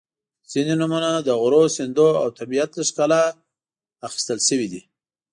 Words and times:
•ځینې 0.51 0.73
نومونه 0.81 1.09
د 1.21 1.29
غرونو، 1.41 1.73
سیندونو 1.75 2.19
او 2.23 2.27
طبیعت 2.39 2.69
له 2.77 2.83
ښکلا 2.89 3.23
نه 3.27 3.35
اخیستل 4.07 4.39
شوي 4.47 4.67
دي. 4.73 4.81